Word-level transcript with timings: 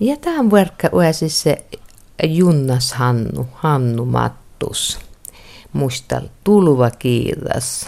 Ja 0.00 0.16
tämän 0.16 0.50
verkka 0.50 0.88
uäsis 0.92 1.42
se 1.42 1.64
Junnas 2.22 2.92
Hannu, 2.92 3.46
Hannu 3.52 4.04
Mattus. 4.04 4.98
Muistal 5.72 6.22
tulva 6.44 6.90
kiitos. 6.90 7.86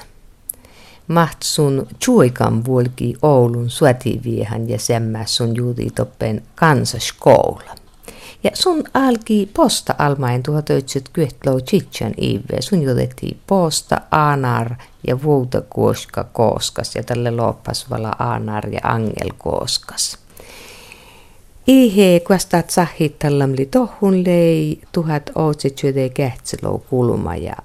Maht 1.09 1.43
sun 1.43 1.87
chuikan 2.05 2.65
vuolki 2.65 3.15
Oulun 3.23 3.71
suotiviehan 3.71 4.69
ja 4.69 4.79
semmä 4.79 5.27
sun 5.27 5.57
juutitoppen 5.57 6.43
kansaskoula. 6.55 7.75
Ja 8.45 8.51
sun 8.55 8.85
alki 8.95 9.51
posta 9.55 9.95
almain 9.99 10.43
1990 10.43 11.67
chitchan 11.67 12.15
ive. 12.17 12.63
Sun 12.63 12.83
jotettiin 12.83 13.41
posta 13.47 14.01
Anar 14.11 14.75
ja 15.07 15.23
vuuta 15.23 15.61
kuoska 15.61 16.25
kooskas 16.25 16.97
ja 16.97 17.03
tälle 17.03 17.31
loppasvala 17.31 18.13
Anar 18.19 18.69
ja 18.69 18.81
Angel 18.83 19.31
kooskas. 19.39 20.22
Ihe 21.67 22.21
kuastat 22.21 22.71
sahittallamli 22.71 23.67
tohun 23.67 24.25
lei 24.25 24.81
tuhat 24.93 25.31
ootsetsyöde 25.35 26.09
kähtselou 26.09 26.79
kulma 26.79 27.37
ja 27.37 27.57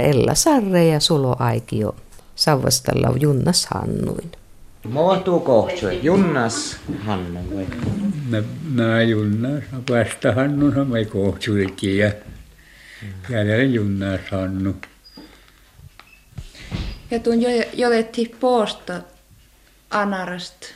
Ella 0.00 0.34
Sarre 0.34 0.86
ja 0.86 1.00
Sulo 1.00 1.36
Aikio 1.38 1.96
Savvastalla 2.34 3.16
Junnas 3.20 3.66
Hannuin. 3.66 4.32
Muotuu 4.88 5.40
kohtsu, 5.40 5.88
Junnas 5.88 6.76
Hannu 6.98 7.40
vai? 7.56 7.66
Nä, 8.30 8.42
nä 8.74 9.02
Junnas, 9.02 9.64
vasta 9.90 10.32
Hannu 10.32 10.72
samai 10.72 11.04
kohtsuikin 11.04 11.98
ja 11.98 12.10
jälleen 13.30 13.74
Junnas 13.74 14.20
Hannu. 14.30 14.76
Ja 17.10 17.18
tuon 17.18 17.42
jo, 17.42 17.48
jolettiin 17.72 18.36
posta 18.40 19.00
Anarasta. 19.90 20.66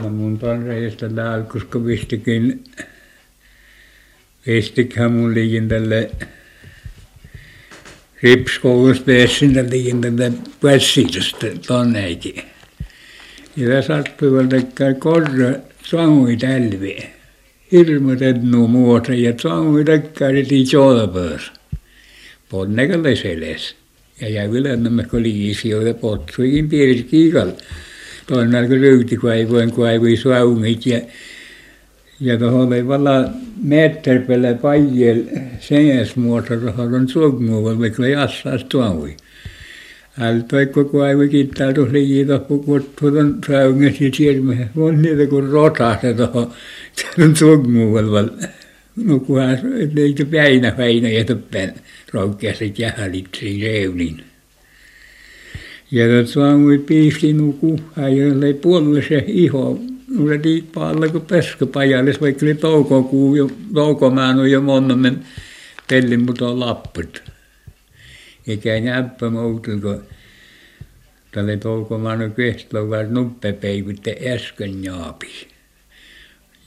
No 0.00 0.08
mun 0.08 0.38
tonreista 0.38 1.08
täällä, 1.08 1.44
koska 1.44 1.84
vistikin, 1.84 2.64
vistikään 4.46 5.12
mun 5.12 5.34
liikin 5.34 5.68
tälle 5.68 6.10
ripskoulusta 8.22 9.04
pääsin 9.04 9.70
liikin 9.70 10.00
tälle 10.00 10.32
pääsitöstä 10.60 11.46
tonneekin. 11.66 12.42
Ja 13.56 13.82
sattui 13.82 14.32
vielä 14.32 14.94
korra 14.98 15.54
saamui 15.84 16.36
tälviä. 16.36 17.06
Hirmu 17.72 18.16
tennu 18.16 18.68
muuta 18.68 19.14
ja 19.14 19.32
saamui 19.42 19.84
tekkäritiin 19.84 20.66
jolpöös. 20.72 21.52
Ponnekalle 22.48 23.16
seles. 23.16 23.76
Ja 24.20 24.28
jäi 24.28 24.46
ylennämme 24.46 25.04
kun 25.04 25.22
liisioita 25.22 25.94
potsuikin 26.00 26.68
piirissä 26.68 27.06
kiikalla. 27.10 27.52
Toinen 28.26 28.68
kun 28.68 28.80
ryyti 28.80 29.16
kaivoin 29.16 29.72
kaivoi 29.72 30.16
saungit 30.16 30.86
ja 30.86 31.00
ja 32.20 32.38
tuohon 32.38 32.66
oli 32.66 32.88
valla 32.88 33.28
meetterpelle 33.62 34.54
pajel 34.54 35.22
senäsmuoto 35.60 36.56
tuohon 36.56 36.94
on 36.94 37.08
suogmuoval, 37.08 37.78
vaikka 37.78 38.02
oli 38.02 38.16
assas 38.16 38.64
tuomui. 38.64 39.16
Hän 40.12 40.44
toi 40.44 40.66
koko 40.66 41.02
ajan 41.02 41.28
kiittää 41.28 41.72
tuossa 41.72 41.92
liikaa, 41.92 42.38
kun 42.38 42.90
tuon 43.00 43.38
saungas 43.46 44.00
ja 44.00 44.10
siellä 44.12 44.66
on 44.76 45.02
niitä 45.02 45.26
kuin 45.26 45.50
rotasta 45.50 46.14
tuohon 46.16 46.52
tuon 47.16 47.36
suogmuoval. 47.36 48.28
No 48.96 49.18
kunhan 49.18 49.58
niitä 49.94 50.24
päinä 50.24 50.72
päinä 50.72 51.08
ja 51.08 51.24
tuppen 51.24 51.74
roukkeasit 52.12 52.78
jähälitsi 52.78 53.60
reunin. 53.62 54.33
Tuot 55.94 56.28
saamui 56.28 56.78
piisti 56.78 57.32
nuku, 57.32 57.80
äijä 57.98 58.34
oli 58.34 58.54
puolue 58.54 59.02
se 59.02 59.24
iho 59.26 59.78
no 60.08 60.28
se 60.28 60.38
tiippa 60.38 60.88
alla 60.88 61.08
kun 61.08 61.20
pesköpajalle, 61.20 62.12
vaikka 62.20 62.46
oli 62.46 62.54
toukokuu 62.54 63.34
jo, 63.34 63.50
toukomaan 63.74 64.38
on 64.38 64.50
jo 64.50 64.60
monen 64.60 65.24
pellin 65.88 66.22
mutta 66.22 66.60
lapput. 66.60 67.22
Eikä 68.46 68.80
näppä 68.80 69.30
muutu, 69.30 69.70
kun 69.82 70.02
tälle 71.32 71.56
toukomaan 71.56 72.22
on 72.22 72.32
kestlovar 72.32 73.06
nuppepeivitte 73.06 74.16
äsken 74.34 74.84
jaapis. 74.84 75.53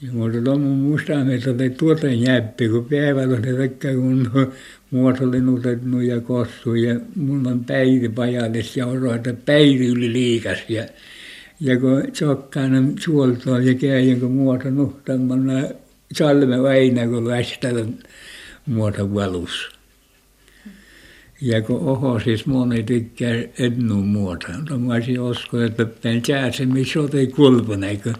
Ja 0.02 0.12
mutta 0.12 0.42
tuommoinen 0.44 0.78
muistaa, 0.78 1.32
että 1.34 1.50
oli 1.50 1.70
tuota 1.70 2.06
näppi, 2.26 2.68
kun 2.68 2.84
päivällä 2.84 3.36
oli 3.36 3.56
tekkä, 3.56 3.94
kun 3.94 4.52
muotoili 4.90 5.40
nutetnu 5.40 6.00
ja 6.00 6.20
kossu 6.20 6.74
ja 6.74 7.00
mulla 7.16 7.50
on 7.50 7.64
päivi 7.64 8.08
pajallis 8.08 8.76
ja 8.76 8.86
oroita 8.86 9.34
päivi 9.46 9.86
yli 9.86 10.12
liikas 10.12 10.58
ja 10.68 10.84
ja 11.60 11.80
kun 11.80 12.02
Tsokkainen 12.12 12.94
suoltoon 13.00 13.66
ja 13.66 13.74
käy 13.74 14.16
kun 14.20 14.32
muoto 14.32 14.70
nuhtamana 14.70 15.68
salme 16.12 16.62
väinä 16.62 17.06
kun 17.06 17.28
lähtälän 17.28 17.94
muoto 18.66 19.14
valus. 19.14 19.70
Ja 21.40 21.62
kun 21.62 21.80
oho 21.80 22.20
siis 22.20 22.46
moni 22.46 22.82
tykkää 22.82 23.34
ennun 23.58 24.06
muuta. 24.06 24.48
Mutta 24.56 24.78
mä 24.78 24.94
olisin 24.94 25.20
usko, 25.20 25.62
että 25.62 25.84
tämän 25.84 26.22
jääsemi 26.28 26.84
sote 26.84 27.26
kulpana, 27.26 27.86
kun 28.02 28.14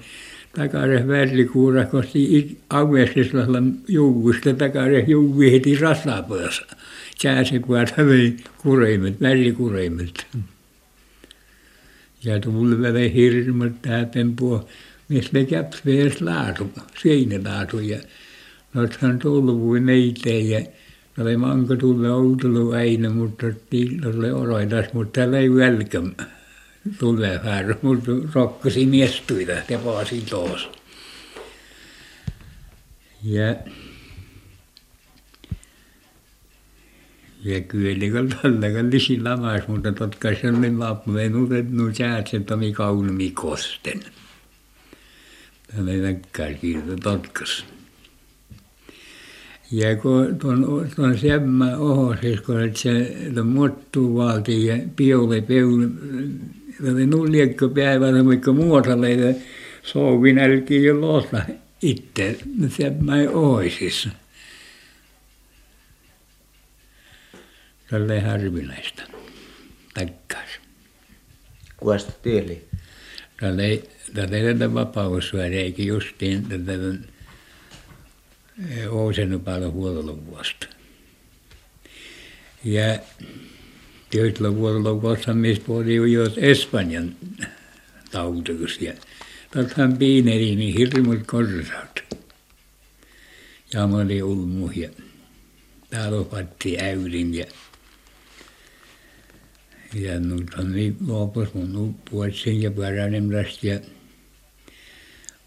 takaisin 0.57 1.09
värlikuura 1.09 1.85
kosti 1.85 2.61
avestisella 2.71 3.63
juuvusta 3.89 4.55
takaisin 4.55 5.11
juuvi 5.11 5.53
heti 5.53 5.77
rasapöössä. 5.77 6.67
Jääsekuota 7.25 8.07
vei 8.07 8.37
kureimet, 8.59 9.21
värlikureimet 9.21 10.27
ja 12.25 12.41
tulvele 12.41 13.15
hirmut 13.15 13.83
täten 13.83 14.37
puo, 14.37 14.69
missä 15.09 15.31
me 15.33 15.45
käpsvees 15.45 16.21
laatu, 16.21 16.71
seinälaatu. 17.03 17.79
Ja 17.79 17.99
noithan 18.75 19.19
tulvui 19.19 19.81
neitä 19.81 20.31
ja 20.31 20.61
ne 21.17 21.23
oli 21.23 21.37
manko 21.37 21.77
tulle 21.77 22.11
outulu 22.11 22.71
aina, 22.71 23.11
mutta 23.11 23.47
tiilolle 23.71 24.35
oroitas, 24.35 24.93
mutta 24.93 25.21
täällä 25.21 25.39
ei 25.39 25.55
välkäm 25.55 26.11
tulee 26.99 27.41
väärä, 27.45 27.77
mutta 27.83 28.11
rokkasi 28.35 28.87
miestuita 28.87 29.53
ja 29.69 29.79
paasi 29.79 30.21
toos. 30.21 30.71
Ja 33.25 33.57
ja 37.45 37.61
kyllä 37.61 38.21
kun 38.21 38.29
tällä 38.29 38.91
lisi 38.91 39.23
lamas, 39.23 39.69
mutta 39.69 39.93
totka 39.93 40.29
se 40.35 40.49
on 40.49 40.61
niin 40.61 40.81
lappu, 40.81 41.17
ei 41.17 41.29
nuutet 41.29 41.71
nu 41.71 41.95
säätsen 41.95 42.45
tomi 42.45 42.73
kaunimi 42.73 43.31
kosten. 43.31 44.01
Tämä 45.77 45.91
ei 45.91 45.99
näkkää 45.99 46.55
kiiltä 46.55 46.97
totkas. 47.03 47.65
Ja 49.71 49.97
kun 49.97 50.39
tuon, 50.39 50.89
tuon 50.97 51.19
semmä 51.19 51.77
ohosis, 51.77 52.41
kun 52.41 52.61
et 52.61 52.77
se 52.77 53.17
muuttuu 53.45 54.19
valtiin 54.19 54.67
ja 54.67 54.79
piole 54.97 55.41
peul, 56.83 56.95
oli 56.95 57.07
nulliekko 57.07 57.69
päivällä, 57.69 58.25
vaikka 58.25 58.53
muotolle, 58.53 59.37
souvin 59.83 60.39
älkii 60.39 60.85
jo 60.85 61.01
losta 61.01 61.43
itse, 61.83 62.39
semmä 62.69 63.15
ohoisissa. 63.33 64.09
tälleen 67.91 68.25
harvinaista 68.25 69.03
takkaas. 69.95 70.49
Kuesta 71.77 72.13
tieli? 72.13 72.69
Tälle 73.41 73.83
tälle 74.15 74.75
vapaussuori 74.75 75.59
eikä 75.59 75.83
justiin 75.83 76.45
tätä 76.49 76.73
Ousenu 78.91 79.39
paljon 79.39 79.73
huololuvuosta. 79.73 80.67
Ja 82.65 82.99
tietyllä 84.11 84.51
huololuvuossa, 84.51 85.35
missä 85.35 85.63
oli 85.69 86.13
jo 86.13 86.23
Espanjan 86.37 87.17
tautukus 88.11 88.81
ja 88.81 88.93
Tähän 89.51 89.99
piineri 89.99 90.57
niin 90.57 90.79
hirmut 90.79 91.27
korsaut. 91.27 92.05
Ja 93.73 93.87
mä 93.87 93.97
olin 93.97 94.25
ulmu 94.25 94.71
ja 94.77 94.89
täällä 95.91 96.27
äyrin 96.83 97.35
ja 97.35 97.47
ja 99.95 100.21
nythän 100.21 100.73
niin 100.73 100.97
luopus 101.07 101.55
mun 101.55 101.95
puolisin 102.11 102.63
ja 102.63 102.71
pyöräilemistä 102.71 103.67
ja 103.67 103.81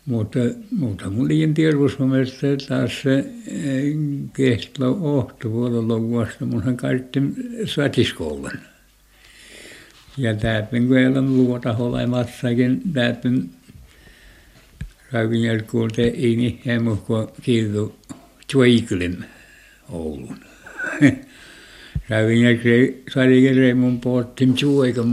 mutta 0.05 0.39
mutta 0.71 1.09
mun 1.09 1.27
liian 1.27 1.53
tiedotusmielestä 1.53 2.47
taas 2.67 3.01
se 3.01 3.25
kehtlo 4.33 4.97
ohto 5.01 5.51
vuodella 5.51 6.01
vuosta 6.01 6.45
munhan 6.45 6.77
kaikki 6.77 7.19
satiskoulun. 7.65 8.51
Ja 10.17 10.35
täältä 10.35 10.69
kun 10.69 10.97
ei 10.97 11.07
ole 11.07 11.21
luota 11.21 11.75
olemassakin 11.77 12.81
täältä 12.93 13.29
Ravinjärvi 15.11 15.63
kuulte 15.63 16.01
ei 16.01 16.35
niin 16.35 16.61
hemmu 16.65 16.95
kuin 16.95 17.27
kiitu 17.41 17.95
Tjuikelin 18.47 19.25
Oulun. 19.89 20.37
Ravinjärvi 22.09 23.03
sarikin 23.13 23.77
mun 23.77 23.99
pohtin 23.99 24.53
Tjuikan 24.53 25.07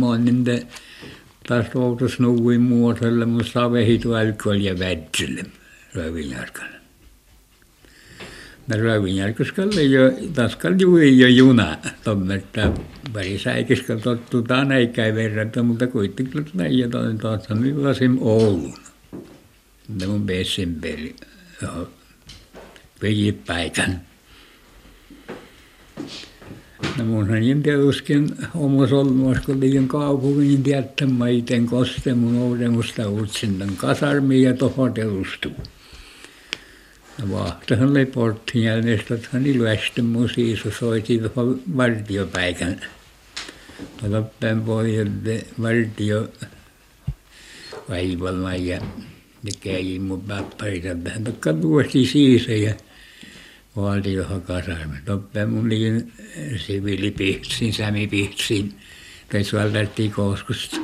monen 1.49 1.65
taas 1.65 1.77
outos 1.77 2.21
nuvuin 2.21 2.61
muotoilla 2.61 3.27
mun 3.27 3.45
savehi 3.45 3.99
tuolkoilla 3.99 4.65
ja 4.65 4.79
vätsille 4.79 5.45
Ravinjärkellä. 5.95 6.79
No 8.69 8.77
Ravinjärkoskällä 8.85 9.81
jo, 9.81 10.13
taskal 10.35 10.75
juuri 10.79 11.19
jo 11.19 11.29
juna, 11.29 11.79
tommerta 12.05 12.73
pari 13.13 13.39
säikiskal 13.39 13.99
tottutaan 13.99 14.73
eikä 14.73 15.15
verrata, 15.15 15.63
mutta 15.63 15.87
kuitenkin 15.87 16.47
näin 16.55 16.91
toinen 16.91 17.19
tuossa 17.19 17.55
millaisen 17.55 18.19
Oulun. 18.21 18.75
Ne 19.89 20.07
mun 20.07 20.27
Bessin 20.27 20.75
peli, 20.75 21.17
johon 21.63 21.89
paikan. 23.47 24.08
No 26.99 27.05
munhan 27.05 27.41
niin 27.41 27.63
tietysti 27.63 28.15
omassa 28.55 28.97
olmoissa, 28.97 29.45
kun 29.47 29.61
liian 29.61 29.89
kaupungin 29.89 30.63
tietämään 30.63 31.31
iten 31.31 31.67
koste 31.67 32.15
mun 32.15 32.37
oudemusta 32.37 33.09
utsintan 33.09 33.77
kasarmiin 33.77 34.43
ja 34.43 34.55
tuohon 34.55 34.95
telustuu. 34.95 35.53
No 37.19 37.33
vahtahan 37.33 37.91
oli 37.91 38.07
portin 38.07 38.63
jäljestä, 38.63 39.15
että 39.15 39.29
hän 39.33 39.47
ilvästi 39.47 40.03
mun 40.03 40.29
siisu 40.29 40.71
soiti 40.71 41.19
tuohon 41.19 41.61
vartiopäikän. 41.77 42.81
Loppen 44.09 44.63
pohjalle 44.63 45.47
vartio 45.63 46.29
vaivalla 47.89 48.55
ja 48.55 48.81
ne 49.43 49.51
kävi 49.61 49.99
mun 49.99 50.21
papparita 50.21 51.05
vähän 51.05 51.25
takka 51.25 51.53
tuosti 51.53 52.07
siiso 52.07 52.53
ja 52.53 52.75
valtiohan 53.83 54.43
kasarmi. 54.43 54.97
Loppen 55.07 55.51
mun 55.51 55.69
liin 55.69 56.13
siviilipihtsin, 56.57 57.73
sämipihtsin, 57.73 58.75
tai 59.33 59.45
suoltettiin 59.45 60.13
koskusta. 60.13 60.77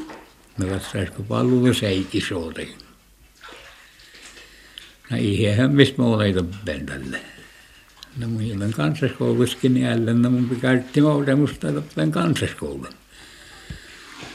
No 0.58 0.66
katsaisiko 0.66 1.22
palvelu 1.22 1.74
seikki 1.74 2.20
suoltiin. 2.20 2.74
No 5.10 5.16
ihan 5.20 5.70
missä 5.70 5.94
mä 5.98 6.04
olen 6.04 6.48
pentälle. 6.64 7.20
No 8.18 8.28
mun 8.28 8.42
olen 8.56 8.72
kansaskoulussakin 8.72 9.76
jälleen, 9.76 10.22
no 10.22 10.30
mun 10.30 10.56
käytti 10.60 11.02
oudemusta 11.02 11.74
loppen 11.74 12.10
kansaskoulun. 12.10 12.88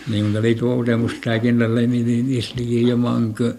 Niin 0.08 0.26
mun 0.26 0.38
oli 0.38 0.58
oudemustakin 0.62 1.60
tälle, 1.60 1.88
niin 1.88 2.28
niissä 2.28 2.56
jo 2.88 2.98
manko 2.98 3.54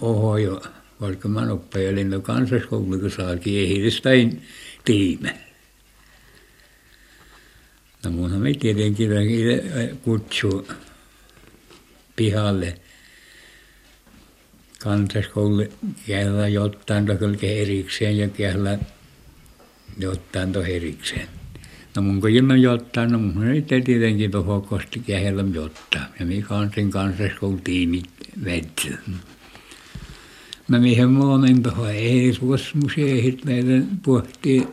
oho 0.00 0.36
jo, 0.36 0.62
vaikka 1.04 1.28
mä 1.28 1.44
noppeilin 1.44 2.10
no 2.10 2.20
kansaskoulu, 2.20 2.98
kun 2.98 3.10
saakin 3.10 3.70
ehdistäin 3.70 4.42
tiime. 4.84 5.34
No 8.04 8.10
munhan 8.10 8.40
me 8.40 8.52
tietenkin 8.52 9.10
kutsu 10.02 10.68
pihalle 12.16 12.74
kansaskoulu 14.78 15.64
käydä 16.06 16.48
jotain 16.48 17.06
kyllä 17.18 17.38
erikseen 17.42 18.18
ja 18.18 18.28
käydä 18.28 18.78
jotain 19.98 20.52
to 20.52 20.62
erikseen. 20.62 21.28
No 21.96 22.02
mun 22.02 22.20
kun 22.20 22.30
ilman 22.30 22.62
jotain, 22.62 23.12
no 23.12 23.18
mun 23.18 23.48
ei 23.48 23.62
tietenkin 23.62 24.30
tuohon 24.30 24.62
kosti 24.62 25.00
käydä 25.06 25.44
jotain. 25.52 26.04
Ja 26.20 26.26
mikä 26.26 26.54
on 26.54 26.70
sen 26.74 26.90
kansaskoulutiimit 26.90 28.10
vedetty. 28.44 28.98
No 30.68 30.80
mihin 30.80 31.10
monen 31.10 31.62
tuohon 31.62 31.90
ei 31.90 32.32
suos 32.32 32.74
museehit 32.74 33.44
meidän 33.44 34.00
pohtii 34.04 34.68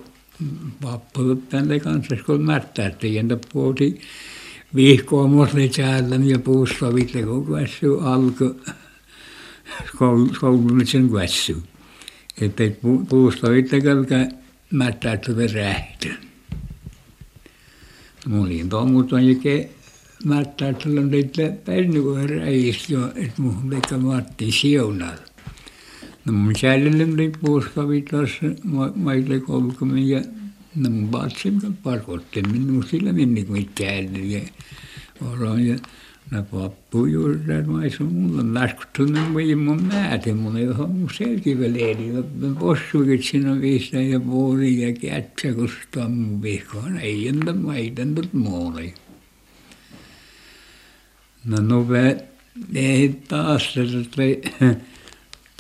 pappulut 0.82 1.50
tänne 1.50 1.80
kansaskoulun 1.80 2.46
mättäät. 2.46 3.04
Ja 3.04 3.24
puhuti 3.54 4.02
vihkoomosle 4.76 5.68
täällä 5.68 6.16
ja 6.16 6.40
puustavit 6.40 7.14
ja 7.16 7.26
koko 7.26 7.56
ajan 7.56 7.68
alkoi 8.02 8.56
koulumisen 10.40 11.14
väsy. 11.14 11.58
Että 12.42 12.64
puusta 13.10 13.52
yhtäkään 13.52 14.08
mättää 14.72 15.18
tuota 15.18 15.42
rähtä. 15.54 16.08
Mulla 18.28 18.62
on 18.64 18.70
tuommoista 18.70 19.20
jake 19.20 19.70
mättää 20.26 20.74
tuolla 20.74 21.02
niitä 21.02 21.54
pennukoja 21.66 22.28
räistä 22.28 22.94
jo, 22.94 23.08
että 23.16 23.42
mun 23.42 23.72
vaikka 23.72 23.98
Matti 23.98 24.52
siunalla. 24.52 25.31
No 26.26 26.34
mun 26.34 26.56
säälille 26.56 27.08
oli 27.14 27.32
puuskavit 27.42 28.10
maille 28.96 29.40
kolkumin 29.40 30.10
ja 30.10 30.22
no 30.76 30.90
mun 30.90 31.10
patsin 31.10 31.78
parkotti 31.84 32.42
minun 32.42 32.84
sillä 32.84 33.14
minni 33.14 33.46
kuin 33.46 33.60
mitään 33.60 34.32
ja 34.32 34.42
oloin 35.22 35.68
ja 35.68 35.76
No 36.32 36.44
pappu 36.44 37.06
juuri 37.06 37.64
maisu 37.68 38.04
mulla 38.04 38.44
laskuttunut 38.54 39.34
voi 39.34 39.56
mun 39.56 39.84
määtä 39.84 40.34
mun 40.34 40.58
ei 40.58 40.68
ole 40.68 40.88
mun 40.88 41.10
selkiveleeli. 41.14 42.12
Possuikit 42.60 43.24
siinä 43.24 43.62
viistä 43.62 44.02
ja 44.02 44.20
puoli 44.20 44.82
ja 44.82 44.94
kätsä 44.94 45.54
kustaa 45.54 46.10
mun 46.10 46.42
vihkoon. 46.42 46.98
Ei 46.98 47.28
entä 47.28 47.54
maiten 47.54 48.16
tot 48.16 48.34
muoli. 48.34 48.94
No 51.46 51.58
nove 51.58 52.18
ei 52.76 53.22
taas 53.28 53.76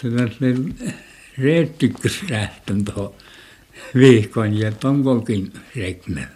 tätä 0.02 0.28
tätä 0.28 0.92
reettykkösrähtön 1.38 2.86
tuohon 2.86 3.14
vihkoon 3.96 4.58
ja 4.58 4.72
tonkolkin 4.72 5.54
reknä. 5.76 6.28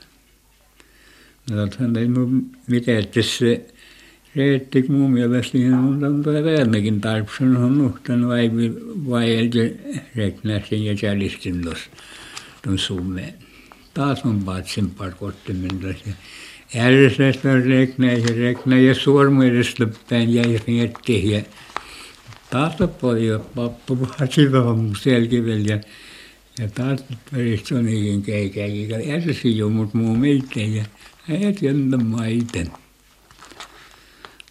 No 1.51 1.67
tähän 1.67 1.97
ei 1.97 2.07
mun 2.07 2.51
mitään 2.67 3.03
se 3.21 3.65
Reetti 4.35 4.85
mun 4.89 5.11
mielestä 5.11 5.57
niin 5.57 5.73
on 5.73 6.23
tuo 6.23 6.33
Väänäkin 6.33 7.01
tarpeen 7.01 7.57
on 7.57 7.77
nuhtanut 7.77 8.31
aivi 8.31 8.73
vaelti 9.09 9.77
reknäsin 10.15 10.85
ja 10.85 10.95
jälistin 11.01 11.61
tuossa 11.61 11.89
tuon 12.61 12.79
Suomeen. 12.79 13.33
Taas 13.93 14.25
on 14.25 14.43
patsin 14.43 14.89
parkottimen 14.89 15.79
tuossa. 15.81 16.09
On 17.53 17.63
reknä 17.63 18.13
ja 18.13 18.35
reknä 18.37 18.79
ja 18.79 18.95
sormuudesta 18.95 19.87
päin 20.09 20.33
jäi 20.33 20.59
miettiä 20.67 21.43
taas 22.55 22.89
paljon 23.01 23.45
pappu 23.55 23.99
vaati 24.01 24.47
tuohon 24.51 24.93
selkivel 25.01 25.65
ja 25.65 25.79
ja 26.59 26.67
taas 26.67 26.99
veristä 27.33 27.75
on 27.75 27.85
niihin 27.85 28.21
keikäkin. 28.21 28.89
Järjesi 28.89 29.57
jo 29.57 29.69
mut 29.69 29.93
muu 29.93 30.15
meitä 30.15 30.59
ja 30.59 30.85
äijät 31.29 31.61
jäntä 31.61 31.97
maiten. 31.97 32.67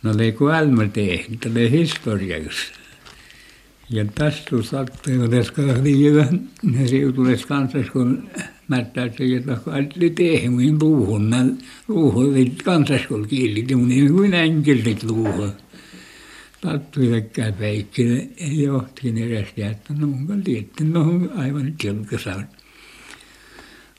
No 0.02 0.10
oli 0.10 0.32
kuolema 0.32 0.88
tehnyt, 0.88 1.46
oli 1.46 1.70
historiaksi. 1.70 2.72
Ja 3.90 4.04
tästä 4.04 4.62
sattui, 4.62 5.16
kun 5.16 5.30
tässä 5.30 5.52
kahtiin 5.52 6.16
vähän 6.16 6.48
riutules 6.90 7.46
kansas, 7.46 7.86
kun 7.92 8.30
mättäytti, 8.68 9.34
että 9.34 9.58
oli 9.66 10.10
tehmuin 10.10 10.78
luuhun. 10.80 11.58
Luuhun 11.88 12.30
oli 12.30 12.52
kansaskoulu 12.64 13.24
kiillitti, 13.24 13.74
mutta 13.74 13.94
niin 13.94 14.12
kuin 14.12 14.34
enkeltit 14.34 15.02
luuhun. 15.02 15.52
Peikki, 17.58 18.02
ei 18.36 18.62
johtikin 18.62 19.18
edes 19.18 19.48
jättä. 19.56 19.94
No 19.94 20.06
kanssa 20.06 20.44
tietty, 20.44 20.84
no 20.84 21.04
aivan 21.36 21.74
tilkasaan. 21.78 22.48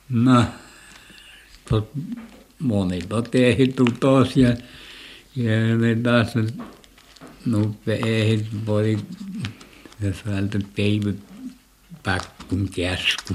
No, 0.10 0.46
tot, 1.70 1.92
moni 2.60 3.02
totehittu 3.02 3.86
tos 4.00 4.38
ja 4.38 4.56
ja 5.36 5.78
ne 5.78 5.96
taas 5.96 6.34
nuppe 7.46 8.00
ei 8.06 8.46
voi 8.66 8.98
jos 10.02 10.26
vältä 10.26 10.60
peivi 10.76 11.16
pakkun 12.04 12.70
käsku. 12.76 13.34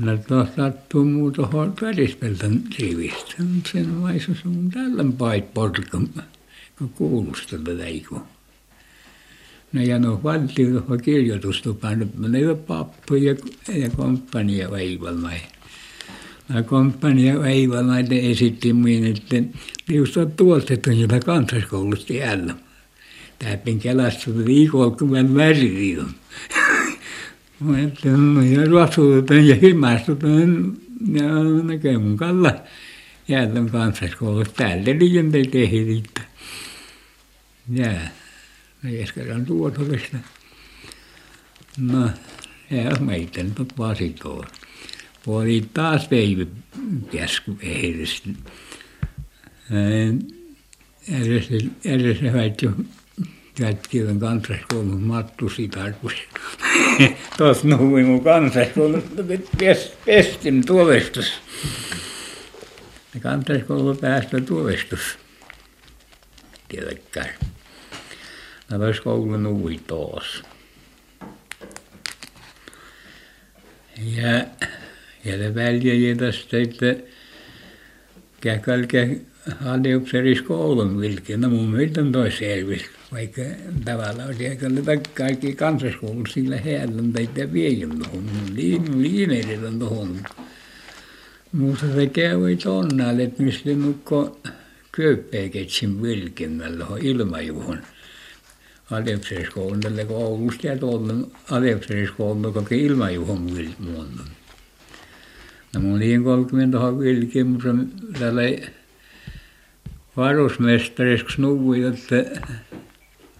No 0.00 0.16
tuossa 0.16 0.54
sattuu 0.56 1.04
muu 1.04 1.30
tuohon 1.30 1.74
välispeltän 1.82 2.62
rivistä. 2.78 3.42
Sen 3.72 4.02
vaiheessa 4.02 4.32
on 4.48 4.70
tällä 4.70 5.04
pait 5.18 5.54
porkan, 5.54 6.08
kun 6.78 6.88
kuulustella 6.88 7.78
läikö. 7.78 8.14
No 9.72 9.82
ja 9.82 9.98
no 9.98 10.20
valtio 10.22 10.70
tuohon 10.70 11.00
kirjoitustupaan, 11.02 12.10
ei 12.34 12.46
ole 12.46 12.54
pappuja 12.54 13.34
ja 13.68 13.90
komppania 13.90 14.70
vaivalla 14.70 15.30
komppania 16.66 17.46
Eivalainen 17.46 18.30
esitti 18.30 18.72
minulle, 18.72 19.08
että 19.08 19.58
minusta 19.88 20.20
on 20.20 20.32
tuoltettu 20.32 20.90
jota 20.90 21.20
kansaskoulusta 21.20 22.12
jäällä. 22.12 22.54
Täpin 23.38 23.78
kelassa 23.78 24.30
viikolla, 24.44 24.96
kun 24.96 25.10
mä 25.10 25.34
väriin. 25.34 25.98
Mä 27.60 27.76
ajattelin, 27.76 28.34
no 28.34 28.42
ja 28.42 28.66
ruosuutan 28.66 29.48
ja 29.48 29.54
himastutan 29.54 30.76
ja 31.12 31.44
näkee 31.62 31.98
mun 31.98 32.16
kalla 32.16 32.54
jäällä 33.28 33.70
kansaskoulusta. 33.72 34.54
Täältä 34.56 34.90
liian 34.90 35.32
tehdä. 35.32 36.08
Ja, 37.68 37.92
no 38.82 38.90
jäskerän 38.90 39.46
tuotolista. 39.46 40.16
No, 41.78 42.10
ja 42.70 42.96
meitä 43.00 43.42
nyt 43.42 43.78
vasikoon 43.78 44.46
oli 45.26 45.68
taas 45.74 46.10
veivi 46.10 46.48
käsku 47.12 47.58
ehdessä. 47.60 48.24
Edessä, 51.12 51.54
edessä 51.84 52.32
haittoi 52.32 52.72
jätkivän 53.58 54.20
kansaskoulun 54.20 55.02
Mattu 55.02 55.48
Sitarkus. 55.48 56.12
Tuossa 57.36 57.68
nuhui 57.68 58.02
mun 58.02 58.24
kanssa, 58.24 58.60
kun 58.74 59.02
pestin 60.06 60.66
tuovestus. 60.66 61.32
Kansaskoulu 63.22 63.94
päästä 63.94 64.40
tuovestus. 64.40 65.21
Tiedäkään. 66.72 67.34
No 68.70 68.78
tuossa 68.78 69.02
koulu 69.02 69.36
nuhui 69.36 69.80
taas. 69.86 70.42
Ja, 74.16 74.44
ja 75.24 75.36
ne 75.36 75.54
väljäjät 75.54 76.18
tästä, 76.18 76.58
että 76.58 76.96
käkälkä 78.40 79.08
aliupseeriskoulun 79.64 81.00
vilki. 81.00 81.36
No 81.36 81.48
mun 81.48 81.70
mielestä 81.70 82.00
toi 82.12 82.32
selvisi, 82.32 82.86
vaikka 83.12 83.42
tavallaan 83.84 84.34
siellä 84.34 85.00
kaikki 85.14 85.54
kansaskoulut 85.54 86.28
sillä 86.30 86.56
heillä 86.56 87.02
teitä 87.12 87.52
viejän 87.52 87.98
tuohon. 87.98 88.24
Liin, 88.54 89.02
liinerit 89.02 89.64
on 89.64 89.78
tuohon. 89.78 90.22
Mutta 91.52 91.86
se 91.94 92.06
kävi 92.06 92.56
tonnalle, 92.56 93.22
että 93.22 93.42
mistä 93.42 93.70
nukko 93.70 94.40
kööppäiketsin 94.92 96.02
vilkinnällä 96.02 96.86
ilmajuhon. 97.02 97.82
Aliupseeriskoulun 98.90 99.80
tällä 99.80 100.04
koulusta 100.04 100.66
ja 100.66 100.78
tuolla 100.78 101.12
aliupseeriskoulun 101.50 102.42
koko 102.42 102.66
ilmajuhon 102.70 103.54
vilkimuonnen. 103.54 104.26
No 105.74 105.80
mun 105.80 105.98
liin 105.98 106.24
30 106.24 106.78
vilkiä, 106.78 107.44
mutta 107.44 107.68
tällä 108.18 108.42
varusmestariksi 110.16 111.40
nuui, 111.40 111.82
että 111.82 112.40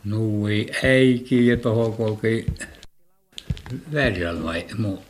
nuui 0.04 0.66
äiki 0.84 1.46
ja 1.46 1.56
tuohon 1.56 1.92
kulki 1.92 2.46
Värjälmai 3.92 4.66
muu. 4.78 5.04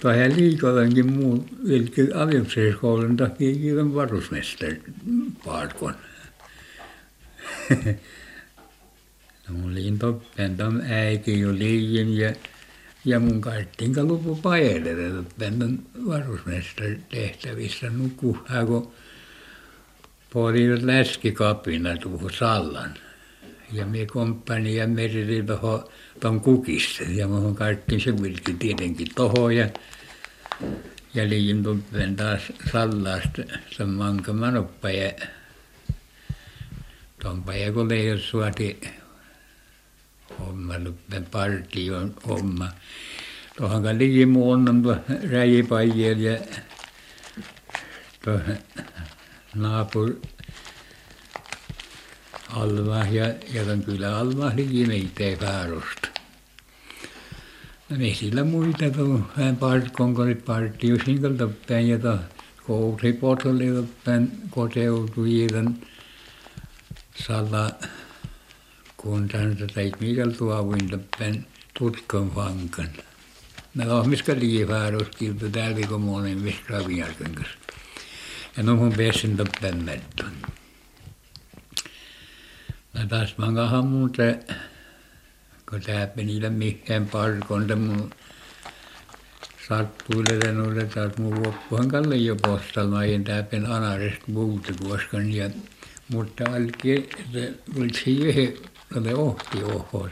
Ne 0.00 0.02
tuohon 0.02 0.36
liikollankin 0.36 1.12
muu 1.12 1.46
vilki 1.68 2.12
aliupseerikoulun 2.12 3.16
takia 3.16 3.54
kiitän 3.54 3.94
varusmestari 3.94 4.82
parkon. 5.44 5.94
no 9.48 9.54
mun 9.54 9.74
liin 9.74 9.98
toppen 9.98 10.56
tam 10.56 10.80
äiti 10.80 11.40
jo 11.40 11.52
liiin 11.52 12.16
ja 12.18 12.32
ja 13.04 13.20
mun 13.20 13.40
karttiin 13.40 14.08
lupu 14.08 14.36
pajelelle 14.36 15.10
toppen 15.10 15.78
varusmestari 16.06 17.00
tehtävissä 17.10 17.90
nukuhaa 17.90 18.66
kun 18.66 18.92
poliisit 20.32 20.84
läskikapina 20.84 21.96
tuohon 21.96 22.32
Sallan. 22.32 22.94
Ja 23.72 23.86
minä 23.86 24.06
komppani 24.06 24.76
ja 24.76 24.86
tuon 26.20 26.40
kukista 26.40 27.02
ja 27.02 27.28
minun 27.28 27.54
karttiin 27.54 28.00
se 28.00 28.22
vilki 28.22 28.54
tietenkin 28.54 29.08
tuohon 29.14 29.56
ja 29.56 29.68
ja 31.14 31.28
liin 31.28 31.62
tuppen 31.62 32.16
taas 32.16 32.42
Sallasta 32.72 33.42
sen 33.70 33.88
manka 33.88 34.32
manoppa 34.32 34.90
ja 34.90 35.12
tuonpa 37.22 37.54
ja 37.54 37.72
kun 37.72 37.88
leijot 37.88 38.20
suoti 38.20 38.80
homma 40.38 40.74
tuppen 40.78 41.24
partion 41.24 42.14
homma. 42.28 42.68
Tuohon 43.56 43.98
liin 43.98 44.28
muonnon 44.28 44.82
tuo 44.82 44.96
räjipajia 45.30 46.12
ja 46.12 46.38
tuohon 48.24 48.56
naapuri 49.54 50.20
Alma 52.52 53.04
ja 53.04 53.26
ja 53.54 53.64
tuon 53.64 53.82
kylä 53.82 54.18
Alma 54.18 54.52
liki 54.56 54.86
meitä 54.86 55.24
Fäärosta. 55.40 56.08
No 57.88 57.96
ei 58.00 58.14
sillä 58.14 58.44
muita 58.44 58.90
tullut 58.90 59.22
hän 59.36 59.56
parkon 59.56 60.14
kun 60.14 60.36
partio 60.46 60.96
sinkolta 61.04 61.48
päin 61.68 61.88
ja 61.88 61.98
tuo 61.98 62.18
kousi 62.66 63.12
potolta 63.12 63.88
päin 64.04 64.32
koteutui 64.50 65.46
tämän 65.52 65.78
Salla 67.26 67.70
kuntansa 68.96 69.66
tai 69.74 69.92
mikä 70.00 70.26
tuovuinta 70.38 70.98
päin 71.18 71.46
tutkan 71.78 72.34
vankan. 72.34 72.88
No 73.74 74.04
miska 74.04 74.32
liki 74.32 74.66
Fäärosta 74.66 75.18
kilta 75.18 75.48
täältä 75.48 75.86
kun 75.86 76.00
monen 76.00 76.38
missä 76.38 76.62
Raviarkan 76.68 77.34
kanssa. 77.34 77.58
Ja 78.56 78.62
no 78.62 78.76
mun 78.76 78.92
pääsin 78.92 79.36
toppen 79.36 79.84
metton. 79.84 80.32
No 83.00 83.06
taas 83.08 83.30
mangahan 83.38 83.86
muuten, 83.86 84.44
kun 85.68 85.80
tää 85.80 86.08
niillä 86.16 86.50
mihin 86.50 87.06
parkonta 87.12 87.76
mun 87.76 88.10
sattuille 89.68 90.52
noille 90.52 90.84
taas 90.84 91.18
mun 91.18 91.42
loppuhan 91.46 91.88
kalle 91.88 92.16
jo 92.16 92.36
postalmajen 92.36 93.24
tääpen 93.24 93.66
anarest 93.66 94.26
muuta 94.26 94.72
koskan 94.84 95.32
ja 95.32 95.50
mutta 96.08 96.44
alki 96.54 97.08
se 97.32 97.54
kultsi 97.74 98.18
yhden 98.18 98.54
ole 98.96 99.14
ohti 99.14 99.62
ohos. 99.62 100.10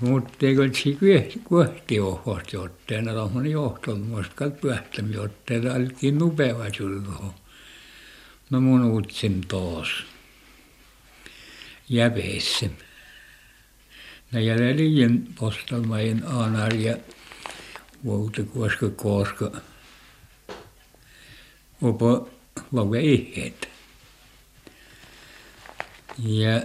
Mutta 0.00 0.46
ei 0.46 0.56
kultsi 0.56 0.98
kuehti 1.44 2.00
ohos 2.00 2.52
jotteena 2.52 3.12
tuommoinen 3.12 3.52
johtol 3.52 3.96
muistkal 3.96 4.50
pyöhtämi 4.50 5.14
jotteena 5.14 5.74
alki 5.74 6.12
nupeva 6.12 6.66
sulho. 6.76 7.34
No 8.50 8.60
mun 8.60 8.84
uutsin 8.84 9.40
taas. 9.48 10.13
Jäveissä. 11.88 12.66
No 14.32 14.40
ja 14.40 14.56
liian 14.56 15.26
postalmajen 15.38 16.22
aanar 16.26 16.74
ja 16.74 16.96
vuotta 18.04 18.42
koska 18.42 18.90
koska 18.90 19.50
opo 21.82 22.30
lauga 22.72 22.98
ihet. 22.98 23.68
Ja 26.18 26.62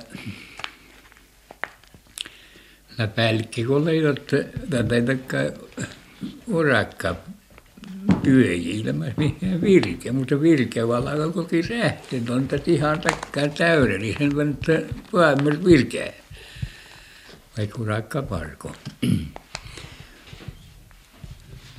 na 2.97 3.07
pälkki 3.07 3.63
kun 3.63 3.85
leidot 3.85 4.27
tätä 4.69 5.15
urakka 8.09 8.21
työilmässä 8.23 9.13
mihin 9.17 9.61
virke, 9.61 10.11
mutta 10.11 10.41
virkevalalla 10.41 11.33
koki 11.33 11.61
rähten 11.61 12.31
on 12.31 12.47
tätä 12.47 12.63
ihan 12.71 13.01
takkaan 13.01 13.51
täydellisen, 13.51 14.35
mutta 14.35 14.71
päämmäs 15.11 15.65
virkeä. 15.65 16.13
Vaikka 17.57 17.81
urakka 17.81 18.21
parko. 18.21 18.71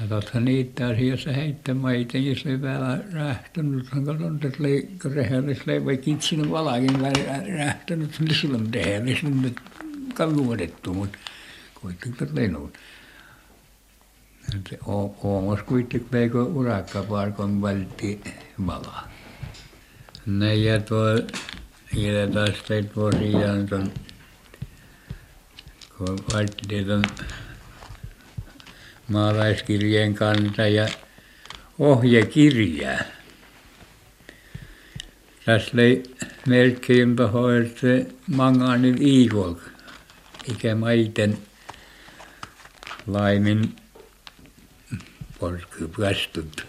Ja 0.01 0.07
tuossa 0.07 0.41
niitä 0.41 0.87
asiassa 0.87 1.33
heittämään 1.33 1.97
itsekin 1.97 2.39
se 2.39 2.63
vielä 2.63 2.99
rähtänyt, 3.13 3.87
on 4.27 4.41
tässä 4.41 4.59
rehellistä 5.15 5.65
leivä 5.67 5.97
kitsin 5.97 6.51
valakin 6.51 7.01
rähtänyt, 7.59 8.21
niin 8.21 8.35
silloin 8.35 8.75
rehellistä 8.75 9.29
nyt 9.29 9.61
kalluotettu, 10.15 10.95
mutta 10.95 11.19
kuitenkin 11.75 12.29
lenut. 12.33 12.79
Oomos 14.87 15.63
kuitenkin 15.63 16.09
veikö 16.13 16.43
urakkaparkon 16.43 17.63
valti 17.63 18.21
vala. 18.67 19.09
Ne 20.27 20.55
ja 20.55 20.81
tuo 20.81 21.05
teit 22.69 22.93
tosiaan 22.93 23.69
tuon 23.69 23.93
kun 25.99 26.19
valtti 26.33 26.85
tuon 26.85 27.05
maalaiskirjeen 29.09 30.15
kanssa 30.15 30.67
ja 30.67 30.89
ohjekirjaa. 31.79 32.99
Tässä 35.45 35.71
oli 35.75 36.03
melkein 36.47 37.17
että 37.67 37.81
se 37.81 38.07
Manganin 38.27 39.03
Iivol, 39.03 39.55
ikä 40.51 40.75
maiten 40.75 41.39
laimin 43.07 43.80
polkupäästöt. 45.41 46.67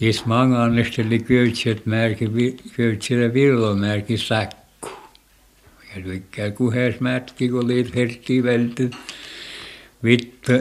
Jos 0.00 0.26
Manganista 0.26 1.02
oli 1.02 1.18
köytset 1.18 1.86
märki, 1.86 2.56
köytsellä 2.76 3.34
villomärki 3.34 4.16
sakku. 4.16 4.88
Ja 5.96 6.02
tykkää 6.02 6.50
kuhes 6.50 7.00
mätki, 7.00 7.48
kun 7.48 7.64
oli 7.64 7.90
hertti 7.94 8.42
vältty. 8.42 8.90
Vittu 10.04 10.52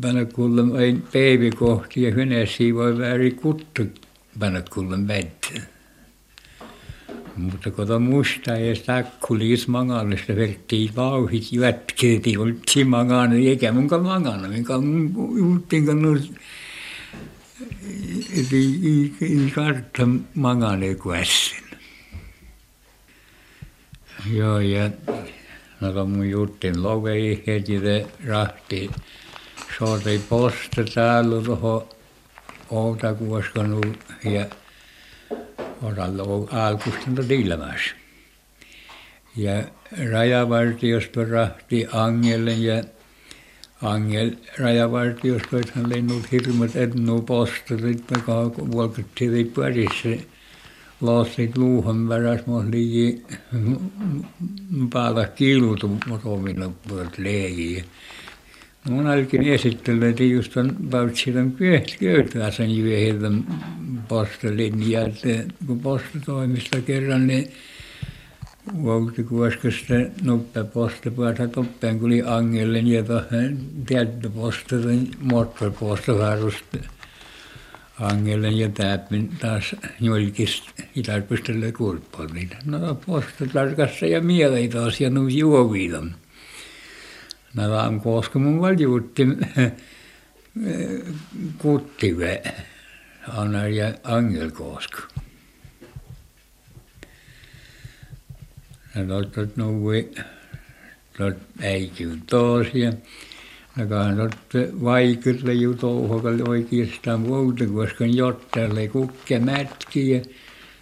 panna 0.00 0.24
kuullem 0.24 0.76
ein 0.76 1.02
päivi 1.12 1.50
kohti 1.50 2.02
ja 2.02 2.10
hynäsiä 2.10 2.74
voi 2.74 2.98
väärin 2.98 3.36
kuttu 3.36 3.82
panna 4.38 4.62
kuullem 4.62 5.08
vättä. 5.08 5.75
Mutta 7.36 7.70
kun 7.70 7.92
on 7.92 8.02
musta 8.02 8.50
ja 8.50 8.76
sakku 8.76 9.38
liis 9.38 9.68
mangallista 9.68 10.36
verttiin 10.36 10.96
vauhit 10.96 11.52
jätkeeti 11.52 12.36
oltsi 12.36 12.84
mangana 12.84 13.34
eikä 13.34 13.72
munka 13.72 13.98
mangana 13.98 14.48
minkä 14.48 14.72
uuttin 15.16 15.86
kun 15.86 16.02
nuus 16.02 16.32
ei 18.36 19.52
kartta 19.54 20.08
mangane 20.34 20.94
kuessin. 20.94 21.64
Joo 24.32 24.60
ja 24.60 24.90
No 25.80 25.92
to 25.92 26.06
mun 26.06 26.30
juttin 26.30 26.82
lovei 26.82 27.42
heti 27.46 27.80
te 27.80 28.06
rahti. 28.26 28.90
Sooti 29.78 30.20
posta 30.28 30.84
täällä 30.94 31.42
tuohon 31.44 31.88
Outakuoskanu 32.70 33.80
ja 34.24 34.46
Oralla 35.82 36.48
alkustinta 36.66 37.22
Tilmässä. 37.22 37.94
Ja 39.36 39.62
rajavartiosto 40.10 41.24
rahti 41.24 41.86
Angelle 41.92 42.52
ja 42.52 42.82
Angel 43.82 44.30
rajavartiostoithan 44.58 45.88
lennut 45.88 46.32
hirmut 46.32 46.76
etnu 46.76 47.22
postarit, 47.22 48.04
joka 48.10 48.50
vuokattiin 48.72 49.52
parissa 49.56 50.08
lastit 51.00 51.56
luuhan 51.56 52.08
väräs 52.08 52.46
mos 52.46 52.64
ligi 52.64 53.22
päällä 54.92 55.28
kiilutu 55.28 55.98
motomilla 56.06 56.70
puolet 56.88 57.18
leegi. 57.18 57.74
Mun 57.74 58.25
esittelen, 59.52 60.10
että 60.10 60.22
just 60.22 60.56
on 60.56 60.76
Pautsilan 60.90 61.52
köytäisen 62.00 62.76
jyöhiltä 62.76 63.30
postelin 64.08 64.90
ja 64.90 65.00
että 65.00 65.54
kun 65.66 65.80
postatoimista 65.80 66.80
kerran, 66.80 67.26
niin 67.26 67.52
Vouti 68.84 69.22
kuoskasta 69.22 69.94
nuppe 70.22 70.64
posta 70.64 71.10
puolta 71.10 71.48
toppeen 71.48 71.98
kuli 71.98 72.22
angelle 72.26 72.78
ja 72.78 73.02
tuohon 73.02 73.58
tietty 73.86 74.28
posta 74.28 74.76
moottoriposta 75.20 76.18
varusta 76.18 76.78
angellen 78.00 78.58
ja 78.58 78.68
täppin 78.68 79.30
taas 79.40 79.76
julkista 80.00 80.70
itarpistelle 80.96 81.72
kulppolin. 81.72 82.50
No 82.64 82.98
tarkassa 83.52 84.06
ja 84.06 84.20
mielei 84.20 84.68
taas 84.68 85.00
ja 85.00 85.10
nu 85.10 85.28
juoviidon. 85.28 86.14
No 87.56 87.70
vaan 87.70 88.00
koska 88.00 88.38
mun 88.38 88.60
valjuutti 88.60 89.26
kuttive 91.58 92.42
Anna 93.28 93.66
ja 93.68 93.92
Angel 94.04 94.50
koska. 94.50 95.02
No 98.94 99.24
tot 99.24 99.56
nuui 99.56 100.02
tot 101.16 101.36
äikyy 101.62 102.20
taas 102.26 102.74
ja 102.74 102.92
Nakahan 103.76 104.20
otte 104.20 104.68
vaikutle 104.84 105.52
ju 105.54 105.74
touhokalle 105.74 106.44
oikeastaan 106.48 107.20
muuta, 107.20 107.66
koska 107.66 108.06
jottajalle 108.06 108.88
kukke 108.88 109.38
mätki 109.38 110.10
ja 110.10 110.20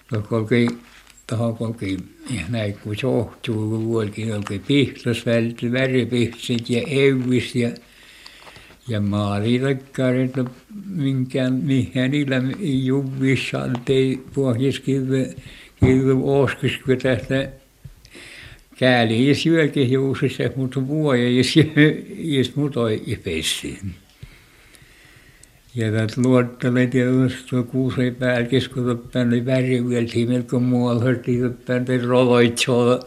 tuohon 0.08 0.46
kolki 1.58 1.96
näin 2.48 2.78
kun 2.84 2.96
sohtuu, 2.96 3.70
kun 3.70 3.84
vuolikin 3.84 4.34
oikein 4.34 4.62
pihtas 4.66 5.26
vältti, 5.26 5.72
väripihtit 5.72 6.70
ja 6.70 6.80
evis 6.80 7.54
ja 7.54 7.70
ja 8.88 9.00
maalitakkarit, 9.00 10.32
minkään, 10.86 11.54
mihin 11.54 12.10
niillä 12.10 12.42
juvissaan 12.60 13.76
tei 13.84 14.20
pohjaskive, 14.34 15.34
kive 15.80 16.12
oskis, 16.22 16.72
kun 16.86 16.98
tästä 16.98 17.48
Kääli 18.78 19.28
ei 19.28 19.34
syökin 19.34 19.90
juusissa, 19.90 20.42
mutta 20.56 20.86
vuoja 20.86 21.22
ei 21.22 21.42
ei 22.18 22.52
mutoi 22.56 23.02
pessi. 23.24 23.78
Ja 23.82 24.03
tätä 25.80 26.06
luottalee 26.16 26.86
tietysti 26.86 27.48
tuo 27.50 27.62
kuuseen 27.62 28.14
päälkis, 28.14 28.68
kun 28.68 28.84
toppään 28.84 29.28
oli 29.28 29.46
värivyöltiin 29.46 30.28
melko 30.28 30.60
muualla, 30.60 31.04
hörtiin 31.04 31.42
toppään 31.42 31.84
te 31.84 31.98
roloitsoa. 31.98 33.00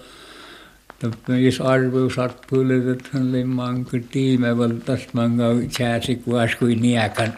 Toppään 0.99 1.43
jos 1.43 1.61
arveu 1.61 2.09
satpuille, 2.09 2.91
että 2.91 3.09
hän 3.11 3.29
oli 3.29 3.43
manko 3.43 3.97
tiime, 4.11 4.57
valtas 4.57 5.07
manko 5.13 5.43
sääsi 5.77 6.15
kuas 6.15 6.55
kuin 6.55 6.81
niekan. 6.81 7.33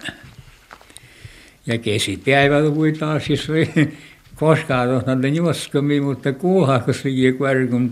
Ja 1.65 1.77
kesipäivällä 1.77 2.75
voi 2.75 2.91
taas, 2.91 3.29
jos 3.29 3.47
koskaan 4.35 4.89
tuohon 4.89 5.35
juoskami, 5.35 6.01
mutta 6.01 6.33
kuuhakas 6.33 7.03
ligi 7.03 7.33
kvargun 7.33 7.91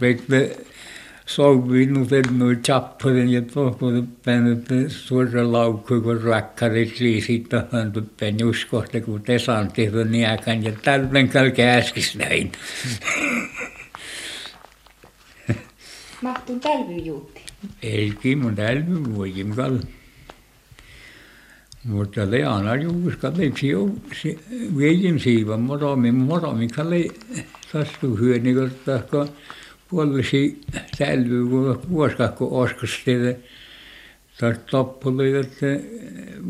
pekte 1.28 1.36
souvin 1.36 1.94
nuuten 1.94 2.40
noin 2.40 2.62
chappelen 2.64 3.30
ja 3.30 3.42
tuohon 3.42 4.08
päin 4.26 4.90
suora 4.90 5.44
laukku, 5.44 6.02
kun 6.02 6.22
rakkarit 6.22 7.00
liisit 7.00 7.50
tuohon 7.50 7.92
tuppen 7.92 8.40
juskohta, 8.40 9.02
kun 9.02 9.22
tesan 9.22 9.72
tehty 9.72 10.06
niakan 10.06 10.64
ja 10.64 10.72
tälven 10.72 11.30
kal 11.30 11.52
käskis 11.52 12.16
näin. 12.16 12.52
Mahtun 16.22 16.60
talvi 16.60 17.06
juutti. 17.06 17.42
Ei, 17.82 18.36
mun 18.36 18.56
talvi 18.56 19.16
vuokin 19.16 19.56
kal. 19.56 19.78
Mutta 21.84 22.32
Leana 22.32 22.76
juuska 22.76 23.32
leipsi 23.38 23.68
jo 23.68 23.90
veijin 24.78 25.20
siivan 25.20 25.62
moromi, 25.62 26.12
moromi 26.12 26.68
kalle 26.68 27.06
sastu 27.72 28.16
hyöni, 28.16 28.54
tahko 28.86 29.28
puolisi 29.90 30.62
säilyy, 30.98 31.48
kun 31.50 31.82
vuoskakko 31.90 32.62
oskustele. 32.62 33.40
Taas 34.40 34.58
toppuli, 34.72 35.38
että 35.38 35.66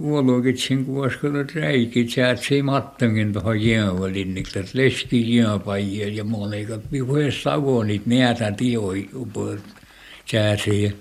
vuolokitsin 0.02 0.86
kuoskalla 0.86 1.46
räikit 1.56 2.10
säätsi 2.10 2.62
mattonkin 2.62 3.34
tuohon 3.34 3.62
jäävälinnik, 3.62 4.48
että 4.48 4.72
leski 4.74 5.36
jääpajia 5.36 6.08
ja 6.08 6.24
monekat 6.24 6.92
vihues 6.92 7.44
savonit 7.44 8.06
näätä 8.06 8.52
tioi 8.52 9.10
upot 9.16 9.60
säätsi. 10.32 10.96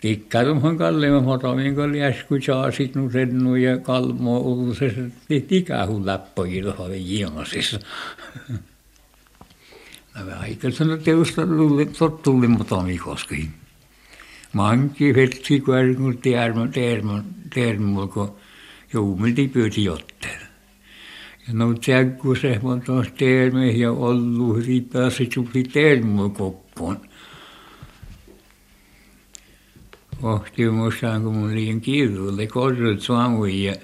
Tikkarumhan 0.00 0.78
kalleimman 0.78 1.24
motomin, 1.24 1.74
kun 1.74 1.98
läsku 1.98 2.40
saasit 2.46 2.94
nu 2.94 3.10
sennu 3.10 3.56
ja 3.56 3.78
kalmo 3.78 4.38
ulusessa 4.38 5.00
tikahun 5.48 6.06
läppoji 6.06 6.62
tuohon 6.62 6.90
jimasissa. 10.18 10.34
No 10.34 10.40
aikaisemmin 10.40 11.02
teusta 11.02 11.42
tottuli 11.98 12.48
motomi 12.48 12.98
koski. 12.98 13.50
Manki 14.52 15.14
vetsi 15.14 15.60
kuorkun 15.60 16.18
tiedämä 16.18 16.68
termo 16.68 17.22
termo 17.54 18.08
kun 18.08 18.34
juumilti 18.92 19.48
pyyti 19.48 19.84
jotteen. 19.84 20.40
Ja 21.48 21.54
no 21.54 21.74
tsäkku 21.74 22.34
se 22.34 22.60
on 22.62 22.82
tuossa 22.82 23.12
terme 23.18 23.70
ja 23.70 23.92
ollut 23.92 24.66
riipäässä 24.66 25.24
tuli 25.34 25.64
termo 25.64 26.28
koppuun 26.28 27.00
ohti 30.22 30.70
muistaan, 30.70 31.22
kun 31.22 31.34
mun 31.34 31.54
liian 31.54 31.80
kiiruulle 31.80 32.46
korrut 32.46 33.00
saamui 33.00 33.64
ja, 33.64 33.74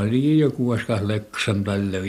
oli 0.00 0.38
jo 0.38 0.50
kuoskas 0.50 1.02
leksan 1.02 1.64
tälle 1.64 2.02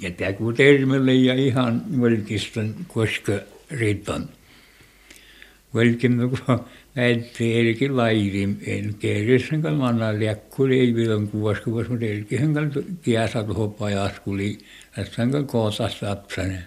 ja, 0.00 0.10
tämä 0.10 0.32
kun 0.32 0.54
termelle 0.54 1.14
ja 1.14 1.34
ihan 1.34 1.82
velkistön 2.00 2.74
koska 2.88 3.32
riitan. 3.70 4.28
Velkin 5.74 6.30
kun 6.30 6.60
väitti 6.96 7.60
elkin 7.60 7.96
lairin, 7.96 8.62
en 8.66 8.94
kerrisen 8.94 9.62
kan 9.62 9.74
manna 9.74 10.18
liakkuli 10.18 10.80
ei 10.80 10.94
vielä 10.94 11.26
kuoska, 11.32 11.70
mutta 11.70 12.06
elkin 12.06 12.54
kan 12.54 12.72
kiäsä 13.02 13.44
tuohon 13.44 13.74
pajaskuli, 13.74 14.58
tässä 14.96 15.22
on 15.22 15.46
koosas 15.46 16.02
lapsanen. 16.02 16.64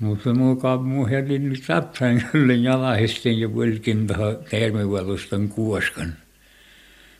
Mutta 0.00 0.34
mukaan 0.34 0.82
mun 0.82 1.08
herin 1.08 1.48
nyt 1.48 1.62
sapsan 1.62 2.22
kyllä 2.32 2.54
jalahisten 2.54 3.40
ja 3.40 3.48
pölkin 3.48 4.06
tuohon 4.06 4.38
termivalustan 4.50 5.48
kuoskan. 5.48 6.14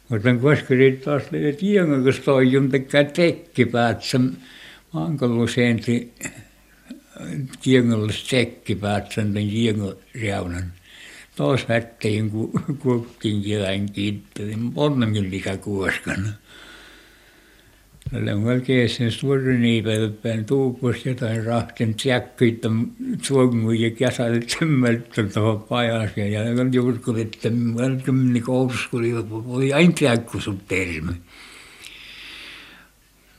Mutta 0.08 0.34
kuoskarit 0.34 1.02
taas 1.02 1.22
löivät 1.30 1.56
tiengon, 1.56 2.02
kun 2.02 2.14
toijun 2.24 2.70
tekee 4.92 5.00
tekkipäätsän 5.00 5.00
mankollusenti 5.00 6.12
tiengolla 7.62 8.12
tekkipäätsän 8.30 9.32
tämän 9.32 9.48
tiengon 9.48 9.96
reunan. 10.20 10.72
Taas 11.36 11.68
vättein 11.68 12.30
kuokkin 12.78 13.42
kielän 13.42 13.92
kiittelin, 13.92 14.72
onnenkin 14.76 15.30
likä 15.30 15.56
kuoskana. 15.56 16.28
Tällä 18.10 18.36
melkein 18.36 18.88
sen 18.88 19.10
suuri 19.10 19.58
niipelpään 19.58 20.44
tuupus 20.44 21.06
jotain 21.06 21.44
rahten 21.44 21.94
tjäkkyitä 21.94 22.68
suongun 23.22 23.80
ja 23.80 23.90
kesällä 23.90 24.40
tymmeltä 24.58 25.22
tuohon 25.22 25.62
pajas 25.62 26.10
ja 26.16 26.28
jälkeen 26.28 26.72
juurkulit 26.72 27.38
tymmeltä 27.42 28.12
kouluskuli 28.44 29.12
oli 29.46 29.72
aina 29.72 29.92
tjäkku 29.92 30.40
sun 30.40 30.60
termi. 30.68 31.12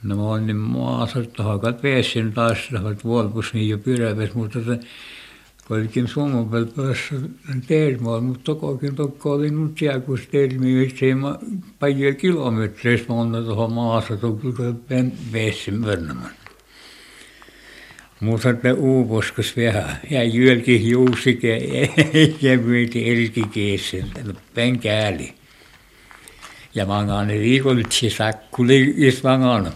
No 0.03 0.15
mä 0.15 0.23
olin 0.23 0.55
maassa 0.55 1.23
tuohon 1.23 1.59
katveessin 1.59 2.33
taas 2.33 2.57
tuohon 2.71 3.03
vuolpus 3.03 3.53
niin 3.53 3.69
jo 3.69 3.77
pyräväs, 3.77 4.33
mutta 4.33 4.59
Kaikin 5.67 6.07
suomen 6.07 6.65
päässä 6.75 7.15
termoa, 7.67 8.21
mutta 8.21 8.43
tokokin 8.43 8.95
tokko 8.95 9.31
oli 9.31 9.49
nyt 9.49 9.81
jääkus 9.81 10.27
termi, 10.27 10.83
että 10.83 11.05
ei 11.05 11.13
paljon 11.79 12.15
kilometreissä 12.15 13.05
monta 13.09 13.41
tuohon 13.41 13.73
maassa, 13.73 14.17
tukko 14.17 14.49
vessin 15.33 15.85
vernaman. 15.85 16.31
Mutta 18.19 18.49
että 18.49 18.73
uupuskus 18.73 19.57
vähän. 19.57 19.97
Ja 20.09 20.23
jylki 20.23 20.89
juusike 20.89 21.57
ja 22.41 22.57
myyti 22.57 23.09
elkikeessä. 23.09 23.97
Penkääli. 24.53 25.33
Ja 26.75 26.85
mangane 26.85 27.39
viikolitsi 27.39 28.09
sakkuli 28.09 28.93
is 28.97 29.23
mangana. 29.23 29.71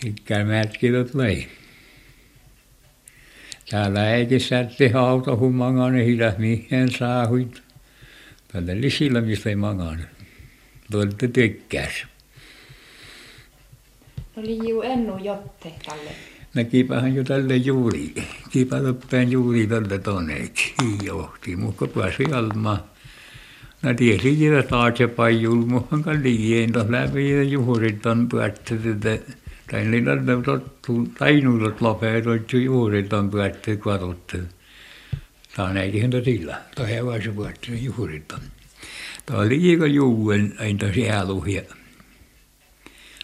Tykkään 0.00 0.46
mätkilöt 0.46 1.14
lei. 1.14 1.48
Täällä 3.70 4.14
eikin 4.14 4.40
sätti 4.40 4.88
hauta, 4.88 5.36
kun 5.36 5.54
mangane 5.54 6.04
hidas 6.04 6.38
mihin 6.38 6.92
saahuit. 6.98 7.62
Tällä 8.52 8.80
lisillä, 8.80 9.20
mistä 9.20 9.48
ei 9.48 9.56
mangane. 9.56 10.04
Tuolta 10.90 11.28
tykkäs. 11.32 12.06
Oli 14.36 14.68
ju 14.68 14.82
ennu 14.82 15.18
jotte 15.18 15.72
tälle. 15.86 16.10
Näkipähän 16.54 17.14
jo 17.14 17.24
tälle 17.24 17.56
juuri. 17.56 18.14
Kiipä 18.50 18.82
loppeen 18.82 19.32
juuri 19.32 19.66
tälle 19.66 19.98
toneeksi. 19.98 20.74
Johti, 21.02 21.56
mutta 21.56 21.86
pääsi 21.86 22.24
almaan. 22.32 22.82
Nä 23.82 23.94
tiesi 23.94 24.44
jää 24.44 24.62
taaksepäin 24.62 25.42
julmuhan 25.42 26.02
kalliin 26.02 26.72
tuossa 26.72 26.92
läpi 26.92 27.30
ja 27.30 27.42
juurit 27.42 28.06
on 28.06 28.28
päättynyt. 28.28 29.00
Tai 29.70 29.84
niillä 29.84 30.12
on 30.12 30.42
tottu, 30.42 31.08
tainuudet 31.18 31.80
lopetettu 31.80 32.56
juurit 32.56 33.12
on 33.12 33.30
päättynyt 33.30 33.80
katsottu. 33.80 34.36
Tämä 35.56 35.68
on 35.68 35.76
eikin 35.76 36.10
sillä. 36.24 36.60
Tuo 36.76 36.86
hevosen 36.86 37.36
päättynyt 37.36 37.82
juurit 37.82 38.32
on. 38.32 38.40
Tämä 39.26 39.38
oli 39.38 39.48
liika 39.48 39.86
juuen 39.86 40.54
aina 40.60 40.92
sieluhja. 40.94 41.62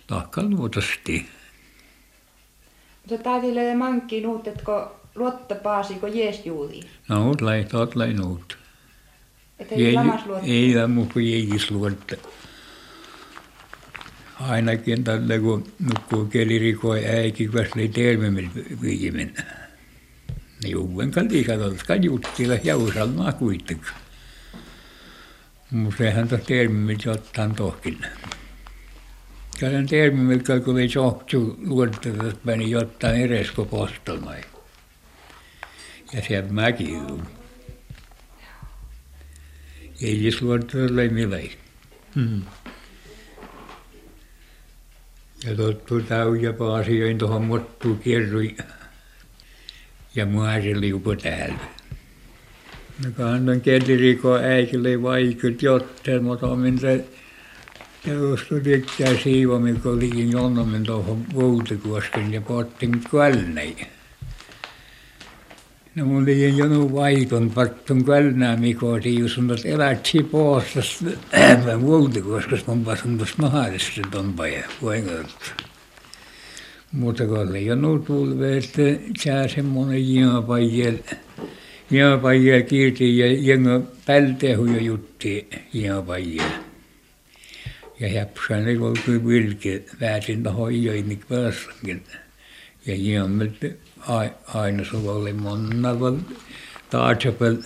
Tahka 0.07 0.43
luotosti. 0.43 1.27
Mutta 3.11 3.25
täytyy 3.25 3.75
mankki 3.75 4.21
nuut, 4.21 4.47
että 4.47 4.65
kun 4.65 4.87
luotta 5.15 5.55
paasi, 5.55 5.95
kun 5.95 6.17
jees 6.17 6.47
juuli. 6.47 6.81
No, 7.09 7.29
oot 7.29 7.95
lai 7.95 8.13
nuut. 8.13 8.64
Että 9.59 9.75
ei. 9.75 9.97
Ei 10.43 10.75
kuin 11.13 11.51
jeis 11.51 11.71
luotta. 11.71 12.17
Ainakin 14.41 15.05
tällä 15.05 15.39
kun 15.39 15.73
nukkuu 15.79 16.25
kelirikoi 16.25 17.05
äikin, 17.05 17.51
kun 17.51 17.67
oli 17.77 17.89
tervemmillä 17.89 18.51
viimein. 18.83 19.35
Ne 20.63 20.69
juuen 20.69 21.11
kallikat, 21.11 21.61
jotka 21.61 21.95
juttilla 21.95 22.55
jausalmaa 22.65 23.33
kuitenkaan. 23.33 24.01
Mutta 25.71 25.99
sehän 25.99 26.29
tuossa 26.29 26.47
tervemmillä 26.47 27.03
jotain 27.05 27.55
tohkin. 27.55 27.99
Käden 29.61 29.87
termimillä, 29.87 30.61
kun 30.61 30.75
oli 30.75 30.89
sohtu 30.89 31.57
luotettavasti, 31.67 32.29
että 32.29 32.41
meni 32.45 32.71
jotain 32.71 33.21
edes 33.21 33.51
kuin 33.51 33.69
postelmai. 33.69 34.41
Ja 36.13 36.23
sieltä 36.23 36.53
mäki 39.95 40.07
Ei 40.07 40.19
siis 40.19 40.43
luotettavasti 40.43 41.01
ei 41.01 41.09
millään. 41.09 41.49
Hmm. 42.15 42.43
Ja 45.45 45.57
tottu 45.57 46.01
täyjä 46.01 46.53
paasioin 46.53 47.19
tuohon 47.19 47.45
mottuun 47.45 47.99
kierrui. 47.99 48.57
Ja 50.15 50.27
muasin 50.27 50.81
liupo 50.81 51.17
täällä. 51.17 51.59
No 53.05 53.11
kannan 53.17 53.61
kelliriko 53.61 54.35
äikille 54.35 55.03
vaikut 55.03 55.63
jotteen, 55.63 56.25
mutta 56.25 56.47
on 56.47 56.79
se 56.81 57.05
Neuvosto 58.07 58.61
tykkää 58.61 59.17
siivomin, 59.23 59.81
kun 59.81 59.93
olikin 59.93 60.33
jonnomen 60.33 60.83
tuohon 60.83 61.25
Voutikuosken 61.35 62.33
ja 62.33 62.41
pottin 62.41 63.01
kvälnei. 63.11 63.77
No 65.95 66.05
mun 66.05 66.25
liian 66.25 66.57
jonu 66.57 66.93
vaiton 66.93 67.51
pattun 67.51 68.05
kvälnää 68.05 68.57
Miko 68.57 69.01
tiiusun, 69.01 69.51
että 69.51 69.69
elätsi 69.69 70.23
poostas 70.23 71.05
Voutikuoskas 71.87 72.67
mun 72.67 72.85
pasun 72.85 73.19
tuossa 73.19 73.35
mahdollisesti 73.39 74.03
tonpa 74.11 74.47
ja 74.47 74.63
voingot. 74.83 75.55
Mutta 76.93 77.27
kun 77.27 77.39
oli 77.39 77.67
jonu 77.67 77.99
tulve, 77.99 78.57
että 78.57 78.83
sää 79.25 79.49
semmonen 79.49 80.15
jääpajel, 80.15 80.99
jääpajel 81.91 82.63
kiirti 82.63 83.19
ja 83.19 83.33
jengä 83.33 83.81
pältehu 84.07 84.65
ja 84.65 84.83
jutti 84.83 85.49
jääpajel 85.73 86.51
ja 88.01 88.09
häpsän 88.09 88.69
ei 88.69 88.77
ollut 88.77 88.99
kyllä 89.05 89.27
vilkeä 89.27 89.81
väärin 90.01 90.43
tuohon 90.43 90.73
iöinkin 90.73 91.21
päässäkin. 91.29 92.03
Ja 92.87 92.95
jäämmät 92.95 93.51
aina 94.55 94.85
sulla 94.85 95.13
oli 95.13 95.33
monnalla 95.33 96.13
taasepel. 96.91 97.57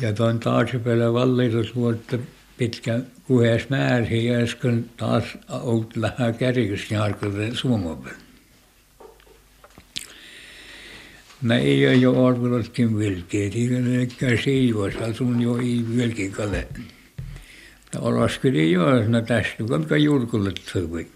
Ja 0.00 0.12
tuon 0.12 0.40
taasepel 0.40 1.12
vallitusvuotta 1.12 2.18
pitkä 2.58 3.00
kuhes 3.26 3.68
määrin 3.68 4.24
ja 4.24 4.38
äsken 4.38 4.90
taas 4.96 5.24
ollut 5.48 5.96
lähes 5.96 6.36
kärjys 6.38 6.90
jarkuuden 6.90 7.56
suomapel. 7.56 8.12
Mä 11.42 11.56
ei 11.56 11.86
ole 11.86 11.94
jo 11.94 12.26
arvelutkin 12.26 12.98
vilkeä, 12.98 13.50
tiedän, 13.50 13.84
siivoissa 14.44 15.12
sun 15.12 15.42
jo 15.42 15.56
ei 15.56 15.84
vilkeä 15.96 16.30
kale. 16.30 16.68
Olaskeli 17.98 18.72
joes 18.72 19.08
no 19.08 19.20
tästä 19.20 19.64
kalka 19.68 19.96
julkulle 19.96 20.52
tuli. 20.72 21.10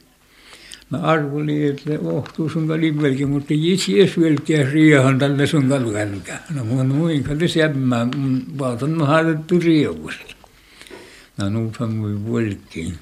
Mä 0.90 0.98
arvelin, 0.98 1.70
että 1.70 1.90
ohtuu 2.02 2.48
sun 2.48 2.68
kalibelki, 2.68 3.26
mutta 3.26 3.54
jitsi 3.54 4.12
velkiä 4.20 4.70
riahan 4.70 5.18
tälle 5.18 5.46
sun 5.46 5.68
kalkälkä. 5.68 6.38
No 6.54 6.64
mun 6.64 6.86
muin 6.86 7.24
kalli 7.24 7.48
sämmää, 7.48 8.08
mun 8.16 8.42
vaatan 8.58 8.90
mä 8.90 9.06
haadettu 9.06 9.58
riavusta. 9.60 10.34
No 11.36 11.48
nuuthan 11.48 11.94
mui 11.94 12.32
velkiin. 12.32 12.94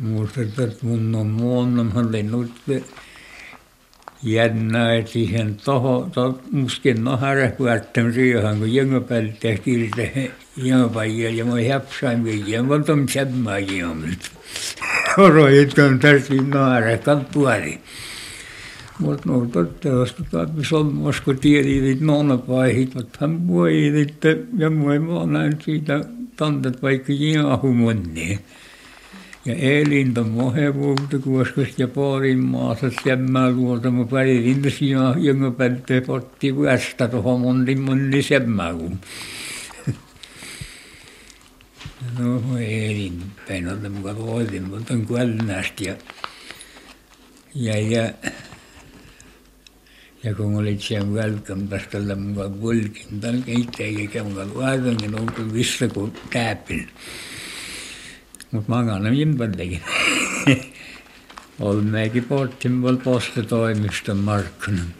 Muistat, 0.00 0.58
että 0.58 0.86
mun 0.86 1.14
on 1.14 1.26
muonna, 1.26 1.84
mä 1.84 2.12
lennut 2.12 2.50
jännää, 4.22 4.94
että 4.94 5.10
siihen 5.10 5.56
toho, 5.64 6.10
to, 6.12 6.40
muskin 6.50 7.04
nahara 7.04 7.50
kuattam 7.50 8.12
riahan, 8.14 8.58
kun 8.58 8.74
jengöpältä 8.74 9.54
kirte 9.64 10.30
jengöpäijä, 10.56 11.30
ja 11.30 11.44
mä 11.44 11.54
häpsain 11.72 12.24
viiä, 12.24 12.62
mä 12.62 12.74
otan 12.74 13.08
sämmää 13.08 13.58
jengömiltä. 13.58 14.28
Oroit, 15.18 15.74
kun 15.74 15.98
tarvitsin 15.98 16.50
nahara, 16.50 16.98
kalpuari. 16.98 17.80
Mutta 18.98 19.28
no 19.28 19.46
toivottavasti 19.52 20.22
taappi 20.30 20.64
solmos, 20.64 21.20
kun 21.20 21.38
tiedit 21.38 22.00
noona 22.00 22.36
paihit, 22.36 22.94
mutta 22.94 23.18
hän 23.20 23.48
voi, 23.48 24.02
että 24.02 24.28
ja 24.56 24.70
mä 24.70 25.26
näin 25.26 25.56
siitä 25.64 26.00
tantat 26.36 26.82
vaikka 26.82 27.12
jengahumonni. 27.12 28.38
Ja 29.44 29.54
elin 29.54 30.14
tuon 30.14 30.28
mohevuutta 30.28 31.18
kuoskas 31.18 31.68
ja 31.78 31.88
paarin 31.88 32.38
maassa 32.38 32.90
semmää 33.04 33.50
luolta, 33.50 33.90
mä 33.90 34.04
pärin 34.04 34.62
tässä 34.62 34.84
jonka 35.18 35.50
pälte 35.50 36.00
potti 36.00 36.56
västä 36.56 37.08
tuohon 37.08 37.40
monti 37.40 37.74
monni 37.74 38.22
semmää. 38.22 38.74
No 42.18 42.58
elin 42.58 43.22
peinolta 43.48 43.88
mukaan 43.88 44.18
voitin, 44.26 44.68
mutta 44.68 44.94
on 44.94 45.06
kuollinasti. 45.06 45.84
Ja, 45.84 45.96
ja, 47.54 47.78
ja, 47.78 48.12
ja 50.22 50.34
kun 50.34 50.56
olit 50.56 50.80
siellä 50.80 51.14
välttämättä 51.14 52.16
mukaan 52.16 52.52
kulkin, 52.52 53.20
tai 53.20 53.42
itse 53.46 53.84
eikä 53.84 54.24
mukaan 54.24 54.54
vaatankin, 54.54 55.20
oltu 55.20 55.52
vissa 55.52 55.86
nagu 55.86 56.00
kuin 56.00 56.12
täpin. 56.30 56.88
Mutta 58.50 58.70
magaan 58.72 59.06
ympärilläkin. 59.06 59.82
Olmeekin 61.60 62.24
porttimuolta 62.24 63.02
postitoimiston 63.04 64.16
markkinan. 64.16 64.94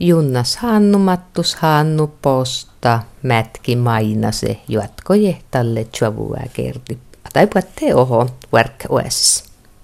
Junnas 0.00 0.56
Hannu 0.56 0.98
Mattus 0.98 1.54
Hannu 1.54 2.06
Posta 2.22 3.02
Mätki 3.22 3.76
Mainase 3.76 4.60
jatko 4.68 5.14
jehtalle 5.14 5.84
Chavua 5.84 6.40
kerti. 6.52 6.98
Tai 7.32 7.46
puhutte 7.46 7.94
oho 7.94 8.26
work 8.52 8.86
OS. 8.88 9.45